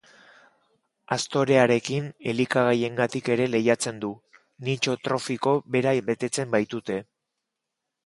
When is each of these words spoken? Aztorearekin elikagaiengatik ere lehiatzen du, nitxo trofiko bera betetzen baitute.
Aztorearekin 1.15 2.07
elikagaiengatik 2.33 3.31
ere 3.37 3.47
lehiatzen 3.57 4.03
du, 4.07 4.13
nitxo 4.71 4.99
trofiko 5.07 5.57
bera 5.77 5.97
betetzen 6.13 6.55
baitute. 6.61 7.03